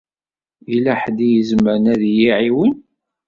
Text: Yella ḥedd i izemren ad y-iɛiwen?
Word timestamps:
Yella 0.71 0.93
ḥedd 1.01 1.19
i 1.27 1.29
izemren 1.39 1.85
ad 1.93 2.01
y-iɛiwen? 2.13 2.73